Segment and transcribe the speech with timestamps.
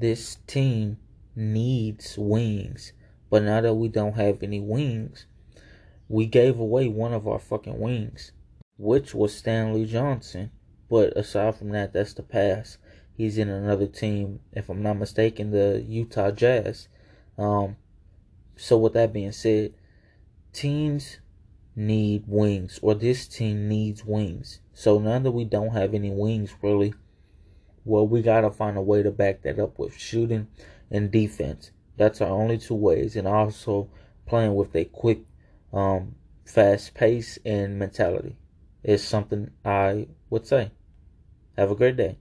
[0.00, 0.98] this team
[1.34, 2.92] needs wings.
[3.30, 5.26] But now that we don't have any wings,
[6.08, 8.32] we gave away one of our fucking wings,
[8.78, 10.50] which was Stanley Johnson.
[10.88, 12.78] But aside from that, that's the past.
[13.14, 16.88] He's in another team, if I'm not mistaken, the Utah Jazz.
[17.36, 17.76] Um,
[18.56, 19.74] so with that being said,
[20.52, 21.18] teams
[21.76, 24.60] need wings, or this team needs wings.
[24.72, 26.94] So now that we don't have any wings, really,
[27.88, 30.48] well, we gotta find a way to back that up with shooting
[30.90, 31.72] and defense.
[31.96, 33.90] That's our only two ways, and also
[34.26, 35.20] playing with a quick,
[35.72, 36.14] um,
[36.44, 38.36] fast pace and mentality
[38.82, 40.70] is something I would say.
[41.56, 42.18] Have a great day.